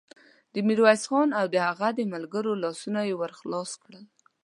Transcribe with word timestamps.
د 0.53 0.55
ميرويس 0.67 1.03
خان 1.09 1.29
او 1.39 1.45
د 1.53 1.55
هغه 1.67 1.87
د 1.97 1.99
ملګرو 2.13 2.59
لاسونه 2.63 2.99
يې 3.07 3.13
ور 3.19 3.31
خلاص 3.39 3.71
کړل. 3.83 4.05